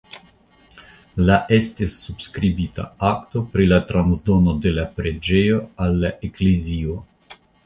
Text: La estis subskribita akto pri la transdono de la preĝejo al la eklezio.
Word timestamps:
La 1.29 1.35
estis 1.57 1.97
subskribita 2.05 2.85
akto 3.11 3.43
pri 3.53 3.69
la 3.75 3.79
transdono 3.93 4.57
de 4.65 4.73
la 4.79 4.87
preĝejo 4.97 5.61
al 5.87 6.03
la 6.07 6.13
eklezio. 6.31 6.99